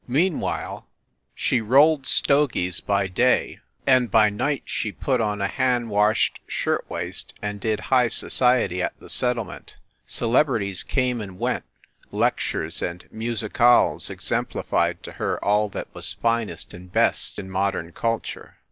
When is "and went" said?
11.21-11.65